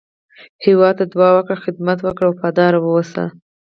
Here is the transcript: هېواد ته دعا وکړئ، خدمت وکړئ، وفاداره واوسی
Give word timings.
هېواد 0.65 0.95
ته 0.99 1.05
دعا 1.13 1.29
وکړئ، 1.35 1.57
خدمت 1.65 1.99
وکړئ، 2.01 2.27
وفاداره 2.29 2.77
واوسی 2.81 3.25